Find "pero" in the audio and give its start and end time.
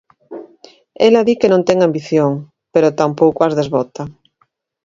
2.73-2.97